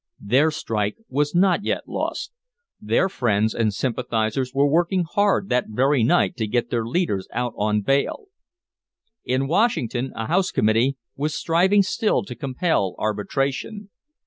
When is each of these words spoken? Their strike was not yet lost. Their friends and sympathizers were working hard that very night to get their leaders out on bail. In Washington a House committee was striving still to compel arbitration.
Their 0.19 0.49
strike 0.49 0.97
was 1.09 1.35
not 1.35 1.63
yet 1.63 1.87
lost. 1.87 2.31
Their 2.81 3.07
friends 3.07 3.53
and 3.53 3.71
sympathizers 3.71 4.51
were 4.51 4.65
working 4.67 5.03
hard 5.03 5.49
that 5.49 5.65
very 5.67 6.01
night 6.01 6.35
to 6.37 6.47
get 6.47 6.71
their 6.71 6.87
leaders 6.87 7.27
out 7.31 7.53
on 7.55 7.81
bail. 7.81 8.25
In 9.25 9.47
Washington 9.47 10.11
a 10.15 10.25
House 10.25 10.49
committee 10.49 10.97
was 11.15 11.35
striving 11.35 11.83
still 11.83 12.23
to 12.23 12.33
compel 12.35 12.95
arbitration. 12.97 13.91